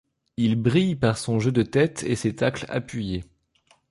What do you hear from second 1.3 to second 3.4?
jeu de tête et ses tacles appuyés.